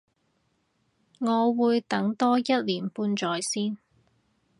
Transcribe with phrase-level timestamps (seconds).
[1.19, 3.77] 我會等多一年半載先